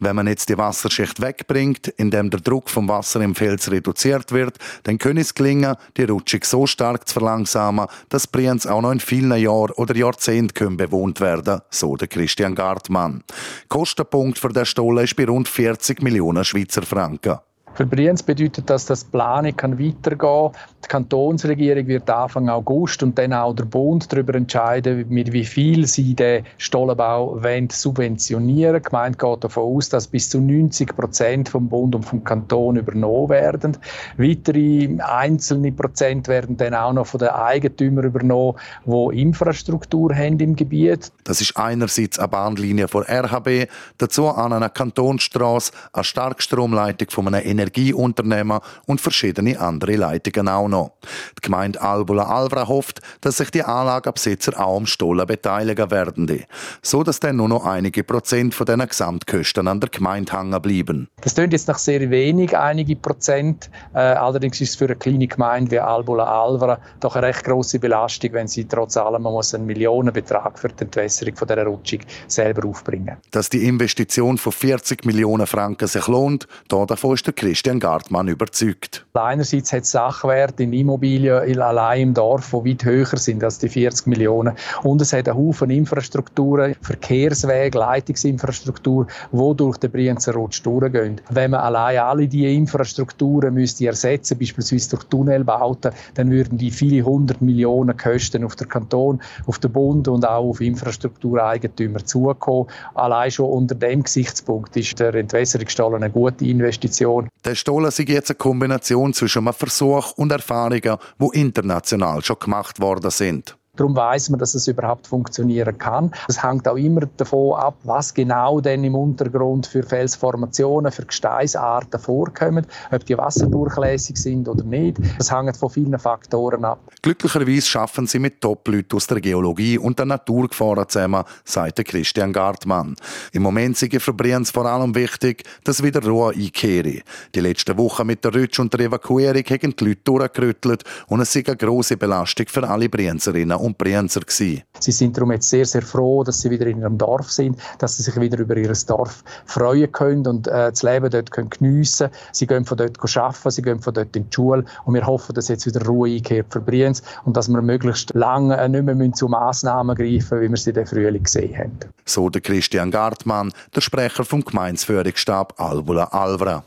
Wenn 0.00 0.16
man 0.16 0.26
jetzt 0.26 0.48
die 0.48 0.58
Wasserschicht 0.58 1.20
wegbringt, 1.20 1.88
indem 1.88 2.30
der 2.30 2.40
Druck 2.40 2.68
vom 2.68 2.88
Wasser 2.88 3.20
im 3.20 3.34
Fels 3.34 3.70
reduziert 3.70 4.32
wird, 4.32 4.58
dann 4.82 4.98
könnte 4.98 5.22
es 5.22 5.34
gelingen, 5.34 5.76
die 5.96 6.04
Rutschung 6.04 6.40
so 6.44 6.66
stark 6.66 7.08
zu 7.08 7.14
verlangsamen, 7.14 7.86
dass 8.08 8.26
Brienz 8.26 8.66
auch 8.66 8.82
noch 8.82 8.92
in 8.92 9.00
vielen 9.00 9.36
Jahren 9.36 9.72
oder 9.72 9.96
Jahrzehnten 9.96 10.76
bewohnt 10.76 11.20
werden 11.20 11.60
so 11.70 11.96
der 11.96 12.08
Christian 12.08 12.54
Gartmann. 12.54 13.24
Kostenpunkt 13.68 14.38
für 14.38 14.48
den 14.48 14.66
Stollen 14.66 15.04
ist 15.04 15.16
bei 15.16 15.24
rund 15.24 15.48
40 15.48 16.02
Millionen 16.02 16.44
Schweizer 16.44 16.82
Franken. 16.82 17.38
Für 17.78 17.86
Brienz 17.86 18.24
bedeutet 18.24 18.68
das, 18.68 18.86
dass 18.86 19.04
die 19.04 19.10
Planung 19.12 19.56
kann 19.56 19.78
weitergehen 19.78 20.18
kann. 20.18 20.50
Die 20.84 20.88
Kantonsregierung 20.88 21.86
wird 21.86 22.10
Anfang 22.10 22.48
August 22.48 23.04
und 23.04 23.16
dann 23.16 23.32
auch 23.32 23.54
der 23.54 23.66
Bund 23.66 24.12
darüber 24.12 24.34
entscheiden, 24.34 25.06
mit 25.08 25.32
wie 25.32 25.44
viel 25.44 25.86
sie 25.86 26.14
den 26.14 26.44
Stollenbau 26.56 27.40
subventionieren 27.70 28.82
Die 28.82 28.82
Gemeinde 28.82 29.16
geht 29.16 29.44
davon 29.44 29.76
aus, 29.76 29.90
dass 29.90 30.08
bis 30.08 30.28
zu 30.28 30.40
90 30.40 30.96
Prozent 30.96 31.50
vom 31.50 31.68
Bund 31.68 31.94
und 31.94 32.02
vom 32.02 32.24
Kanton 32.24 32.74
übernommen 32.74 33.28
werden. 33.28 33.76
Weitere 34.16 34.88
einzelne 34.98 35.70
Prozent 35.70 36.26
werden 36.26 36.56
dann 36.56 36.74
auch 36.74 36.92
noch 36.92 37.06
von 37.06 37.20
den 37.20 37.28
Eigentümern 37.28 38.06
übernommen, 38.06 38.58
die 38.86 39.20
Infrastruktur 39.22 40.12
haben 40.12 40.40
im 40.40 40.56
Gebiet. 40.56 41.12
Das 41.22 41.40
ist 41.40 41.56
einerseits 41.56 42.18
eine 42.18 42.26
Bahnlinie 42.26 42.88
von 42.88 43.04
RHB, 43.04 43.70
dazu 43.98 44.26
an 44.26 44.52
einer 44.52 44.68
Kantonsstraße, 44.68 45.70
eine 45.92 46.02
Starkstromleitung 46.02 47.10
von 47.10 47.28
einem 47.28 47.46
Energie 47.46 47.67
Energieunternehmen 47.68 48.60
und 48.86 49.00
verschiedene 49.00 49.58
andere 49.60 49.96
Leitungen 49.96 50.48
auch 50.48 50.68
noch. 50.68 50.92
Die 51.36 51.42
Gemeinde 51.42 51.80
Albula 51.80 52.24
Alvra 52.24 52.68
hofft, 52.68 53.00
dass 53.20 53.36
sich 53.36 53.50
die 53.50 53.62
Anlagenbesitzer 53.62 54.58
auch 54.58 54.76
am 54.76 54.86
Stollen 54.86 55.26
beteiligen 55.26 55.90
werden, 55.90 56.44
so 56.82 57.02
dass 57.02 57.20
dann 57.20 57.36
nur 57.36 57.48
noch 57.48 57.64
einige 57.64 58.04
Prozent 58.04 58.54
von 58.54 58.66
diesen 58.66 58.86
Gesamtkosten 58.86 59.68
an 59.68 59.80
der 59.80 59.90
Gemeinde 59.90 60.32
hängen 60.32 60.62
bleiben. 60.62 61.08
Das 61.20 61.34
klingt 61.34 61.52
jetzt 61.52 61.68
nach 61.68 61.78
sehr 61.78 62.10
wenig, 62.10 62.56
einige 62.56 62.96
Prozent. 62.96 63.70
Äh, 63.94 63.98
allerdings 63.98 64.60
ist 64.60 64.70
es 64.70 64.76
für 64.76 64.86
eine 64.86 64.96
kleine 64.96 65.26
Gemeinde 65.26 65.70
wie 65.70 65.78
Albula 65.78 66.24
Alvra 66.24 66.78
doch 67.00 67.16
eine 67.16 67.28
recht 67.28 67.44
große 67.44 67.78
Belastung, 67.78 68.32
wenn 68.32 68.48
sie 68.48 68.64
trotz 68.64 68.96
allem 68.96 69.22
muss 69.22 69.54
einen 69.54 69.66
Millionenbetrag 69.66 70.58
für 70.58 70.68
die 70.68 70.84
Entwässerung 70.84 71.36
von 71.36 71.48
dieser 71.48 71.64
Rutschung 71.64 72.00
selber 72.26 72.68
aufbringen. 72.68 73.16
Dass 73.30 73.50
die 73.50 73.66
Investition 73.66 74.38
von 74.38 74.52
40 74.52 75.04
Millionen 75.04 75.46
Franken 75.46 75.86
sich 75.86 76.06
lohnt, 76.08 76.46
davon 76.68 77.14
ist 77.14 77.26
der 77.26 77.34
Christian 77.58 77.80
Gartmann 77.80 78.28
überzeugt. 78.28 79.04
Einerseits 79.14 79.72
hat 79.72 79.82
es 79.82 79.90
Sachwerte 79.90 80.62
in 80.62 80.72
Immobilien 80.72 81.60
allein 81.60 82.00
im 82.02 82.14
Dorf, 82.14 82.50
die 82.52 82.70
weit 82.70 82.84
höher 82.84 83.16
sind 83.16 83.42
als 83.42 83.58
die 83.58 83.68
40 83.68 84.06
Millionen. 84.06 84.54
Und 84.84 85.02
es 85.02 85.12
hat 85.12 85.28
einen 85.28 85.36
Haufen 85.36 85.68
Infrastrukturen, 85.68 86.76
Verkehrswege, 86.82 87.76
Leitungsinfrastruktur, 87.76 89.08
die 89.32 89.56
durch 89.56 89.76
den 89.78 89.90
Brienzer 89.90 90.34
Rutsch 90.34 90.64
durchgehen. 90.64 91.20
Wenn 91.30 91.50
man 91.50 91.58
allein 91.58 91.98
alle 91.98 92.28
diese 92.28 92.46
Infrastrukturen 92.46 93.54
müsste 93.54 93.88
ersetzen, 93.88 94.38
beispielsweise 94.38 94.90
durch 94.90 95.02
Tunnelbauten, 95.06 95.90
dann 96.14 96.30
würden 96.30 96.58
die 96.58 96.70
viele 96.70 97.04
hundert 97.04 97.42
Millionen 97.42 97.96
Kosten 97.96 98.44
auf 98.44 98.54
den 98.54 98.68
Kanton, 98.68 99.20
auf 99.48 99.58
den 99.58 99.72
Bund 99.72 100.06
und 100.06 100.24
auch 100.24 100.50
auf 100.50 100.60
Infrastruktureigentümer 100.60 102.04
zukommen. 102.04 102.68
Allein 102.94 103.32
schon 103.32 103.50
unter 103.50 103.74
dem 103.74 104.04
Gesichtspunkt 104.04 104.76
ist 104.76 105.00
der 105.00 105.12
Entwässerungsstall 105.16 105.96
eine 105.96 106.08
gute 106.08 106.44
Investition. 106.44 107.28
Der 107.48 107.54
Stollen 107.54 107.86
ist 107.86 107.98
jetzt 107.98 108.28
eine 108.30 108.36
Kombination 108.36 109.14
zwischen 109.14 109.38
einem 109.38 109.54
Versuch 109.54 110.12
und 110.18 110.30
Erfahrungen, 110.30 110.98
die 111.18 111.40
international 111.40 112.22
schon 112.22 112.38
gemacht 112.38 112.78
worden 112.78 113.10
sind. 113.10 113.57
Darum 113.78 113.94
weiß 113.94 114.30
man, 114.30 114.40
dass 114.40 114.54
es 114.54 114.66
überhaupt 114.66 115.06
funktionieren 115.06 115.78
kann. 115.78 116.10
Es 116.26 116.42
hängt 116.42 116.66
auch 116.66 116.76
immer 116.76 117.02
davon 117.16 117.56
ab, 117.56 117.76
was 117.84 118.12
genau 118.12 118.60
denn 118.60 118.82
im 118.82 118.96
Untergrund 118.96 119.68
für 119.68 119.84
Felsformationen, 119.84 120.90
für 120.90 121.06
Gesteinsarten 121.06 122.00
vorkommen, 122.00 122.66
ob 122.90 123.06
die 123.06 123.16
wasserdurchlässig 123.16 124.16
sind 124.16 124.48
oder 124.48 124.64
nicht. 124.64 124.98
Das 125.16 125.32
hängt 125.32 125.56
von 125.56 125.70
vielen 125.70 125.96
Faktoren 125.96 126.64
ab. 126.64 126.80
Glücklicherweise 127.02 127.62
schaffen 127.62 128.08
sie 128.08 128.18
mit 128.18 128.40
Top-Leuten 128.40 128.96
aus 128.96 129.06
der 129.06 129.20
Geologie 129.20 129.78
und 129.78 129.96
der 129.96 130.06
Naturgefahren 130.06 130.88
zusammen, 130.88 131.22
sagt 131.44 131.84
Christian 131.84 132.32
Gartmann. 132.32 132.96
Im 133.32 133.42
Moment 133.42 133.76
sind 133.76 133.94
für 134.02 134.12
Brienz 134.12 134.50
vor 134.50 134.66
allem 134.66 134.92
wichtig, 134.96 135.44
dass 135.62 135.84
wieder 135.84 136.04
Ruhe 136.04 136.34
einkehre. 136.34 137.02
Die 137.32 137.40
letzten 137.40 137.78
Wochen 137.78 138.08
mit 138.08 138.24
der 138.24 138.34
Rutsch 138.34 138.58
und 138.58 138.72
der 138.74 138.86
Evakuierung 138.86 139.44
haben 139.44 139.76
die 139.76 139.84
Leute 139.84 140.00
durchgerüttelt 140.04 140.82
und 141.06 141.20
es 141.20 141.36
ist 141.36 141.48
eine 141.48 141.56
grosse 141.56 141.96
Belastung 141.96 142.46
für 142.48 142.68
alle 142.68 142.88
Brienzerinnen 142.88 143.56
und 143.68 143.78
Brienzer 143.78 144.20
gewesen. 144.20 144.62
Sie 144.80 144.92
sind 144.92 145.16
darum 145.16 145.32
jetzt 145.32 145.48
sehr, 145.48 145.64
sehr 145.64 145.82
froh, 145.82 146.24
dass 146.24 146.40
sie 146.40 146.50
wieder 146.50 146.66
in 146.66 146.80
ihrem 146.80 146.98
Dorf 146.98 147.30
sind, 147.30 147.58
dass 147.78 147.96
sie 147.96 148.02
sich 148.02 148.18
wieder 148.20 148.38
über 148.38 148.56
ihr 148.56 148.72
Dorf 148.86 149.22
freuen 149.46 149.90
können 149.92 150.26
und 150.26 150.46
äh, 150.46 150.70
das 150.70 150.82
Leben 150.82 151.10
dort 151.10 151.30
können 151.30 151.50
geniessen 151.50 152.10
Sie 152.32 152.46
gehen 152.46 152.64
von 152.64 152.76
dort 152.76 152.98
arbeiten, 153.16 153.50
sie 153.50 153.62
gehen 153.62 153.80
von 153.80 153.94
dort 153.94 154.14
in 154.16 154.28
die 154.28 154.34
Schule 154.34 154.64
und 154.84 154.94
wir 154.94 155.06
hoffen, 155.06 155.34
dass 155.34 155.48
jetzt 155.48 155.66
wieder 155.66 155.84
Ruhe 155.84 156.08
einkehrt 156.10 156.46
für 156.50 156.60
Brienz 156.60 157.02
und 157.24 157.36
dass 157.36 157.48
wir 157.48 157.62
möglichst 157.62 158.14
lange 158.14 158.56
äh, 158.56 158.68
nicht 158.68 158.84
mehr 158.84 159.12
zu 159.12 159.28
Massnahmen 159.28 159.96
greifen 159.96 160.40
wie 160.40 160.48
wir 160.48 160.56
sie 160.56 160.70
in 160.70 160.74
den 160.74 160.86
Frühling 160.86 161.22
gesehen 161.22 161.56
haben. 161.56 161.78
So 162.04 162.28
der 162.30 162.40
Christian 162.40 162.90
Gartmann, 162.90 163.52
der 163.74 163.80
Sprecher 163.80 164.24
vom 164.24 164.44
Gemeinsführungsstab 164.44 165.60
Albula 165.60 166.04
Alvra. 166.04 166.64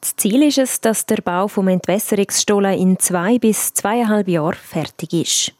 Das 0.00 0.16
Ziel 0.16 0.42
ist 0.42 0.58
es, 0.58 0.80
dass 0.80 1.06
der 1.06 1.22
Bau 1.22 1.46
vom 1.46 1.68
Entwässerungsstollen 1.68 2.76
in 2.76 2.98
zwei 2.98 3.38
bis 3.38 3.72
zweieinhalb 3.72 4.26
Jahren 4.26 4.56
fertig 4.56 5.12
ist. 5.12 5.52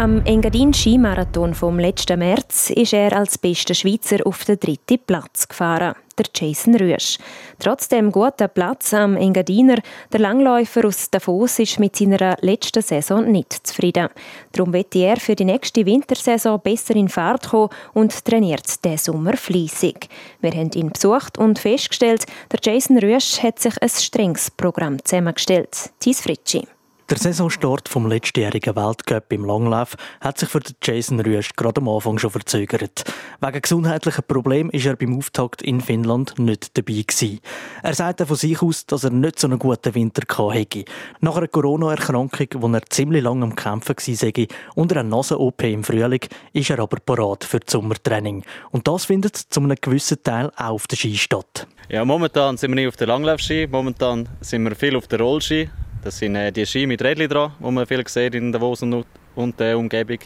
Am 0.00 0.24
Engadin 0.24 0.72
Skimarathon 0.72 1.52
vom 1.52 1.78
letzten 1.78 2.20
März 2.20 2.70
ist 2.70 2.94
er 2.94 3.14
als 3.14 3.36
bester 3.36 3.74
Schweizer 3.74 4.26
auf 4.26 4.46
den 4.46 4.58
dritten 4.58 4.98
Platz 5.06 5.46
gefahren, 5.46 5.94
der 6.16 6.24
Jason 6.34 6.74
Rüsch. 6.74 7.18
Trotz 7.58 7.86
dem 7.86 8.10
guten 8.10 8.48
Platz 8.48 8.94
am 8.94 9.14
Engadiner, 9.18 9.76
der 10.10 10.20
Langläufer 10.20 10.86
aus 10.86 11.10
Davos 11.10 11.58
ist 11.58 11.78
mit 11.78 11.96
seiner 11.96 12.38
letzten 12.40 12.82
Saison 12.82 13.30
nicht 13.30 13.52
zufrieden. 13.66 14.08
Darum 14.52 14.72
wird 14.72 14.96
er 14.96 15.18
für 15.18 15.36
die 15.36 15.44
nächste 15.44 15.84
Wintersaison 15.84 16.62
besser 16.62 16.96
in 16.96 17.10
Fahrt 17.10 17.50
kommen 17.50 17.68
und 17.92 18.24
trainiert 18.24 18.82
den 18.82 18.96
Sommer 18.96 19.36
fließig. 19.36 20.08
Wir 20.40 20.52
haben 20.52 20.70
ihn 20.72 20.92
besucht 20.92 21.36
und 21.36 21.58
festgestellt, 21.58 22.24
der 22.50 22.60
Jason 22.62 22.96
Rüsch 22.96 23.42
hat 23.42 23.58
sich 23.58 23.74
ein 23.82 23.90
strenges 23.90 24.50
Programm 24.50 25.04
zusammengestellt. 25.04 25.90
Thies 26.00 26.22
Fritschi. 26.22 26.66
Der 27.10 27.18
Saisonstart 27.18 27.88
vom 27.88 28.06
letztjährigen 28.06 28.76
Weltcup 28.76 29.32
im 29.32 29.44
Langlauf 29.44 29.96
hat 30.20 30.38
sich 30.38 30.48
für 30.48 30.60
Jason 30.80 31.18
Rüst 31.18 31.56
gerade 31.56 31.80
am 31.80 31.88
Anfang 31.88 32.18
schon 32.18 32.30
verzögert. 32.30 33.02
Wegen 33.40 33.60
gesundheitlicher 33.60 34.22
Problemen 34.22 34.70
ist 34.70 34.86
er 34.86 34.94
beim 34.94 35.18
Auftakt 35.18 35.60
in 35.60 35.80
Finnland 35.80 36.38
nicht 36.38 36.78
dabei 36.78 37.02
gewesen. 37.04 37.40
Er 37.82 37.94
sagte 37.94 38.26
von 38.26 38.36
sich 38.36 38.62
aus, 38.62 38.86
dass 38.86 39.02
er 39.02 39.10
nicht 39.10 39.40
so 39.40 39.48
einen 39.48 39.58
guten 39.58 39.92
Winter 39.96 40.22
hatte. 40.54 40.84
Nach 41.20 41.36
einer 41.36 41.48
Corona-Erkrankung, 41.48 42.46
wo 42.58 42.68
er 42.68 42.86
ziemlich 42.88 43.24
lange 43.24 43.42
am 43.42 43.56
Kämpfen 43.56 43.96
war, 43.96 44.46
und 44.76 44.92
einer 44.92 45.02
Nasen-OP 45.02 45.64
im 45.64 45.82
Frühling, 45.82 46.28
ist 46.52 46.70
er 46.70 46.78
aber 46.78 46.98
parat 47.04 47.42
für 47.42 47.58
das 47.58 47.72
Sommertraining. 47.72 48.44
Und 48.70 48.86
das 48.86 49.06
findet 49.06 49.34
zu 49.34 49.58
einem 49.58 49.76
gewissen 49.80 50.22
Teil 50.22 50.52
auch 50.54 50.74
auf 50.74 50.86
der 50.86 50.96
Ski 50.96 51.18
statt. 51.18 51.66
Ja, 51.88 52.04
momentan 52.04 52.56
sind 52.56 52.70
wir 52.70 52.76
nicht 52.76 52.86
auf 52.86 52.96
der 52.96 53.08
Langlaufski, 53.08 53.66
momentan 53.68 54.28
sind 54.40 54.62
wir 54.62 54.76
viel 54.76 54.94
auf 54.94 55.08
der 55.08 55.18
Rollski. 55.18 55.68
Das 56.02 56.18
sind 56.18 56.34
äh, 56.34 56.50
die 56.50 56.64
Ski 56.64 56.86
mit 56.86 57.02
Rädchen 57.02 57.28
dran, 57.28 57.52
die 57.58 57.70
man 57.70 57.86
viel 57.86 58.06
sieht 58.08 58.34
in 58.34 58.52
Davos 58.52 58.82
und, 58.82 59.04
und 59.34 59.60
der 59.60 59.76
Umgebung. 59.78 60.18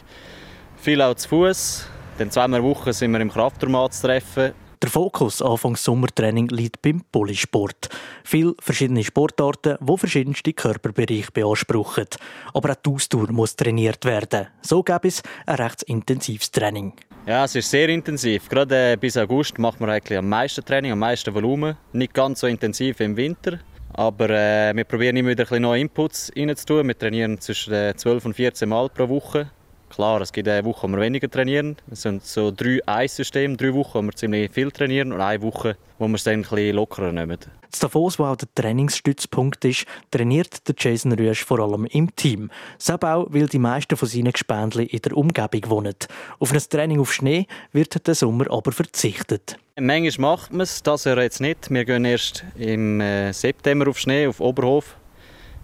Viel 0.77 1.01
auch 1.01 1.15
zu 1.15 1.29
Fuß. 1.29 1.87
Dann 2.17 2.31
zweimal 2.31 2.63
Woche 2.63 2.93
sind 2.93 3.11
wir 3.11 3.19
im 3.19 3.31
Kraftraum 3.31 3.91
zu 3.91 4.07
treffen. 4.07 4.53
Der 4.81 4.89
Fokus 4.89 5.41
Anfangs 5.41 5.83
Sommertraining 5.83 6.47
liegt 6.49 6.81
beim 6.81 7.01
Polysport. 7.11 7.89
Viele 8.23 8.55
verschiedene 8.59 9.03
Sportarten, 9.03 9.77
die 9.81 9.97
verschiedenste 9.97 10.53
Körperbereiche 10.53 11.31
beanspruchen. 11.33 12.07
Aber 12.53 12.71
auch 12.71 12.75
die 12.75 12.89
Ausdauer 12.91 13.31
muss 13.31 13.55
trainiert 13.55 14.05
werden. 14.05 14.47
So 14.61 14.83
gäbe 14.83 15.07
es 15.07 15.23
ein 15.45 15.55
recht 15.55 15.83
intensives 15.83 16.51
Training. 16.51 16.93
Ja, 17.25 17.45
es 17.45 17.55
ist 17.55 17.69
sehr 17.69 17.89
intensiv. 17.89 18.47
Gerade 18.47 18.93
äh, 18.93 18.97
bis 18.97 19.17
August 19.17 19.57
macht 19.57 19.81
man 19.81 19.89
eigentlich 19.89 20.19
am 20.19 20.29
meisten 20.29 20.63
Training, 20.63 20.91
am 20.91 20.99
meisten 20.99 21.33
Volumen. 21.33 21.75
Nicht 21.91 22.13
ganz 22.13 22.41
so 22.41 22.47
intensiv 22.47 22.99
im 22.99 23.17
Winter. 23.17 23.59
Aber 23.97 24.29
äh, 24.29 24.75
wir 24.75 24.83
probieren 24.83 25.15
immer 25.15 25.29
wieder 25.29 25.49
ein 25.49 25.61
neue 25.61 25.79
Inputs 25.79 26.29
reinzutun. 26.35 26.87
Wir 26.87 26.97
trainieren 26.97 27.39
zwischen 27.39 27.97
12 27.97 28.25
und 28.25 28.33
14 28.33 28.67
Mal 28.67 28.89
pro 28.89 29.07
Woche. 29.07 29.49
Klar, 29.89 30.19
es 30.21 30.33
gibt 30.33 30.47
eine 30.47 30.65
Woche, 30.65 30.87
wo 30.87 30.91
wir 30.91 30.99
weniger 30.99 31.29
trainieren. 31.29 31.77
Es 31.89 32.01
sind 32.01 32.25
so 32.25 32.51
drei 32.51 32.79
Eissysteme, 32.85 33.55
drei 33.55 33.73
Wochen, 33.73 33.99
wo 33.99 34.01
wir 34.01 34.11
ziemlich 34.13 34.51
viel 34.51 34.71
trainieren 34.71 35.13
und 35.13 35.21
eine 35.21 35.41
Woche, 35.41 35.77
wo 35.99 36.07
wir 36.07 36.15
es 36.15 36.23
dann 36.23 36.33
ein 36.33 36.41
bisschen 36.41 36.75
lockerer 36.75 37.11
nehmen. 37.11 37.37
In 37.75 37.79
Davos, 37.79 38.19
wo 38.19 38.25
auch 38.25 38.35
der 38.35 38.47
Trainingsstützpunkt 38.55 39.63
ist, 39.65 39.85
trainiert 40.11 40.67
der 40.67 40.75
Jason 40.77 41.11
Rüsch 41.13 41.43
vor 41.43 41.59
allem 41.59 41.85
im 41.85 42.15
Team. 42.15 42.49
Selbst 42.77 43.05
auch, 43.05 43.27
weil 43.29 43.47
die 43.47 43.59
meisten 43.59 43.95
von 43.95 44.07
seinen 44.07 44.31
Gespendli 44.31 44.85
in 44.85 45.01
der 45.01 45.15
Umgebung 45.15 45.69
wohnen. 45.69 45.95
Auf 46.39 46.51
ein 46.51 46.59
Training 46.59 46.99
auf 46.99 47.13
Schnee 47.13 47.47
wird 47.71 48.07
der 48.07 48.15
Sommer 48.15 48.49
aber 48.49 48.71
verzichtet. 48.71 49.57
Manchmal 49.77 50.31
macht 50.31 50.51
man 50.51 50.61
es, 50.61 50.83
das 50.83 51.03
jetzt 51.03 51.41
nicht. 51.41 51.69
Wir 51.69 51.85
gehen 51.85 52.05
erst 52.05 52.45
im 52.57 53.01
äh, 53.01 53.33
September 53.33 53.89
auf 53.89 53.99
Schnee, 53.99 54.27
auf 54.27 54.39
Oberhof, 54.39 54.95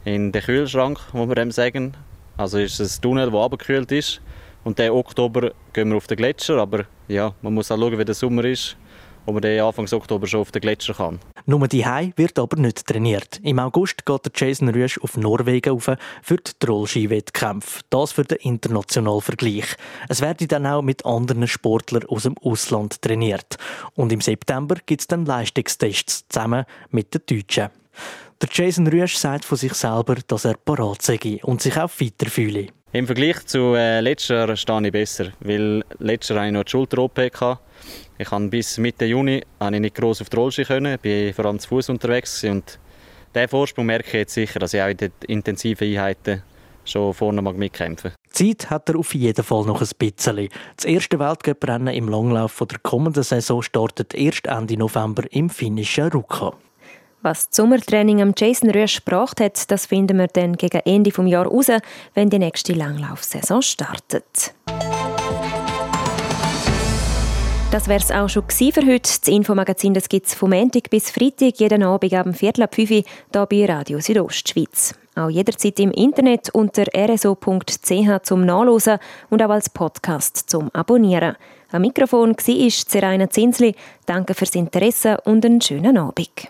in 0.03 0.31
den 0.31 0.41
Kühlschrank, 0.41 0.99
wo 1.13 1.27
wir 1.27 1.35
dem 1.35 1.51
sagen. 1.51 1.95
Also 2.41 2.57
ist 2.57 2.79
es 2.79 2.97
ein 2.97 3.01
Tunnel, 3.01 3.29
der 3.29 3.39
abgekühlt 3.39 3.91
ist. 3.91 4.21
Und 4.63 4.79
den 4.79 4.91
Oktober 4.91 5.51
gehen 5.73 5.89
wir 5.89 5.97
auf 5.97 6.07
den 6.07 6.17
Gletscher. 6.17 6.57
Aber 6.57 6.85
ja, 7.07 7.33
man 7.41 7.53
muss 7.53 7.71
auch 7.71 7.77
schauen, 7.77 7.97
wie 7.97 8.05
der 8.05 8.15
Sommer 8.15 8.43
ist 8.45 8.77
ob 9.25 9.35
man 9.35 9.41
den 9.41 9.61
Anfang 9.61 9.87
Oktober 9.91 10.27
schon 10.27 10.41
auf 10.41 10.51
den 10.51 10.61
Gletscher 10.61 10.93
kann. 10.93 11.19
Nur 11.45 11.67
die 11.67 11.85
Hai 11.85 12.13
wird 12.15 12.39
aber 12.39 12.57
nicht 12.57 12.85
trainiert. 12.85 13.39
Im 13.43 13.59
August 13.59 14.05
geht 14.05 14.25
der 14.25 14.31
Jason 14.35 14.69
Rüsch 14.69 14.99
auf 14.99 15.17
Norwegen 15.17 15.73
auf 15.73 15.89
für 16.21 16.37
die 16.37 16.51
Trollski-Wettkämpfe. 16.59 17.81
Das 17.89 18.11
für 18.11 18.23
den 18.23 18.37
internationalen 18.39 19.21
Vergleich. 19.21 19.75
Es 20.09 20.21
werden 20.21 20.47
dann 20.47 20.65
auch 20.65 20.81
mit 20.81 21.05
anderen 21.05 21.47
Sportlern 21.47 22.05
aus 22.05 22.23
dem 22.23 22.37
Ausland 22.39 23.01
trainiert. 23.01 23.57
Und 23.95 24.11
im 24.11 24.21
September 24.21 24.75
gibt 24.85 25.01
es 25.01 25.07
dann 25.07 25.25
Leistungstests 25.25 26.25
zusammen 26.27 26.65
mit 26.89 27.13
den 27.13 27.21
Deutschen. 27.25 27.69
Der 28.41 28.49
Jason 28.51 28.87
Rüsch 28.87 29.17
sagt 29.17 29.45
von 29.45 29.57
sich 29.57 29.73
selber, 29.73 30.15
dass 30.25 30.45
er 30.45 30.55
parat 30.55 31.01
sei 31.03 31.39
und 31.43 31.61
sich 31.61 31.77
auch 31.77 31.89
fitter 31.89 32.27
fühle. 32.27 32.67
Im 32.91 33.05
Vergleich 33.05 33.45
zu 33.45 33.75
äh, 33.75 34.01
letztes 34.01 34.29
Jahr 34.29 34.55
stehe 34.55 34.87
ich 34.87 34.91
besser, 34.91 35.27
weil 35.41 35.83
letztes 35.99 36.29
Jahr 36.29 36.39
hatte 36.39 36.47
ich 36.47 36.53
noch 36.53 36.63
die 36.63 36.71
Schulter-OP. 36.71 37.19
Ich 38.17 38.27
konnte 38.27 38.49
bis 38.49 38.79
Mitte 38.79 39.05
Juni 39.05 39.43
habe 39.59 39.75
ich 39.75 39.81
nicht 39.81 39.95
gross 39.95 40.21
auf 40.21 40.29
die 40.29 40.37
Rollski 40.37 40.65
können, 40.65 40.97
bin 40.99 41.33
vor 41.33 41.45
allem 41.45 41.59
zu 41.59 41.69
Fuß 41.69 41.89
unterwegs 41.89 42.43
und 42.43 42.79
diesen 43.35 43.47
Vorsprung 43.47 43.85
merke 43.85 44.07
ich 44.07 44.13
jetzt 44.13 44.33
sicher, 44.33 44.59
dass 44.59 44.73
ich 44.73 44.81
auch 44.81 44.89
in 44.89 44.97
den 44.97 45.11
intensiven 45.27 45.87
Einheiten 45.87 46.41
schon 46.83 47.13
vorne 47.13 47.41
mag 47.43 47.55
mitkämpfen 47.55 48.11
Zeit 48.31 48.69
hat 48.69 48.89
er 48.89 48.97
auf 48.97 49.13
jeden 49.13 49.43
Fall 49.43 49.65
noch 49.65 49.81
ein 49.81 49.89
bisschen. 49.97 50.47
Das 50.75 50.85
erste 50.85 51.19
Weltcuprennen 51.19 51.93
im 51.93 52.07
Langlauf 52.07 52.63
der 52.67 52.79
kommenden 52.79 53.23
Saison 53.23 53.61
startet 53.61 54.15
erst 54.15 54.47
Ende 54.47 54.77
November 54.77 55.23
im 55.31 55.49
finnischen 55.49 56.07
Rukka. 56.09 56.53
Was 57.23 57.49
das 57.49 57.57
Sommertraining 57.57 58.21
am 58.21 58.33
Jason 58.35 58.71
Rösch 58.71 59.05
gebracht 59.05 59.39
hat, 59.41 59.69
das 59.69 59.85
finden 59.85 60.17
wir 60.17 60.27
dann 60.27 60.57
gegen 60.57 60.81
Ende 60.85 61.11
des 61.11 61.29
Jahres 61.29 61.51
raus, 61.51 61.81
wenn 62.15 62.31
die 62.31 62.39
nächste 62.39 62.73
Langlaufsaison 62.73 63.61
startet. 63.61 64.53
Das 67.71 67.87
wäre 67.87 67.99
es 67.99 68.11
auch 68.11 68.27
schon 68.27 68.43
für 68.49 68.85
heute. 68.85 69.01
Das 69.01 69.27
Infomagazin 69.27 69.93
gibt 69.93 70.25
es 70.25 70.33
vom 70.33 70.49
Montag 70.49 70.89
bis 70.89 71.11
Freitag 71.11 71.57
jeden 71.59 71.83
Abend 71.83 72.13
am 72.13 72.33
Viertel 72.33 72.63
ab 72.63 72.75
5 72.75 72.91
Uhr 72.91 72.97
hier 72.97 73.45
bei 73.45 73.65
Radio 73.65 73.99
Südostschweiz. 73.99 74.95
Auch 75.15 75.29
jederzeit 75.29 75.79
im 75.79 75.91
Internet 75.91 76.49
unter 76.53 76.83
rso.ch 76.93 78.23
zum 78.23 78.45
Nachlesen 78.45 78.97
und 79.29 79.41
auch 79.43 79.49
als 79.49 79.69
Podcast 79.69 80.49
zum 80.49 80.69
Abonnieren. 80.73 81.35
Am 81.71 81.83
Mikrofon 81.83 82.31
war 82.31 82.69
Seraina 82.69 83.29
Zinsli. 83.29 83.75
Danke 84.05 84.33
fürs 84.33 84.55
Interesse 84.55 85.17
und 85.23 85.45
einen 85.45 85.61
schönen 85.61 85.97
Abend. 85.97 86.49